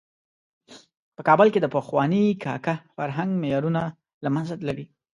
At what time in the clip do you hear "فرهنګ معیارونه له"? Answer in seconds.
2.95-4.29